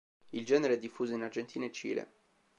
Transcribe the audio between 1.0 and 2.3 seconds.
in Argentina e Cile.